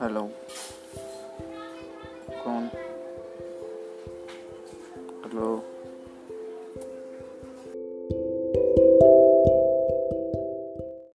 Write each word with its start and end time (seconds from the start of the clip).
Hello. 0.00 0.22
कौन? 2.44 2.68
Hello. 5.24 5.75